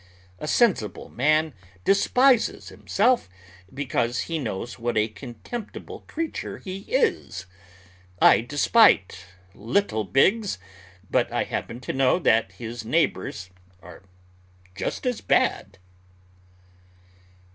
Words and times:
A 0.39 0.47
sensible 0.47 1.09
man 1.09 1.53
despises 1.85 2.69
himself 2.69 3.29
because 3.71 4.21
he 4.21 4.39
knows 4.39 4.79
what 4.79 4.97
a 4.97 5.07
contemptible 5.07 5.99
creature 6.07 6.57
he 6.57 6.79
is. 6.89 7.45
I 8.19 8.41
despise 8.41 9.11
Lytle 9.53 10.05
Biggs, 10.05 10.57
but 11.11 11.31
I 11.31 11.43
happen 11.43 11.79
to 11.81 11.93
know 11.93 12.17
that 12.17 12.53
his 12.53 12.83
neighbors 12.83 13.51
are 13.83 14.01
just 14.75 15.05
as 15.05 15.21
bad. 15.21 15.77